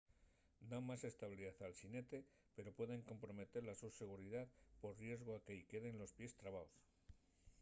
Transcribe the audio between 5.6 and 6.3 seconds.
queden los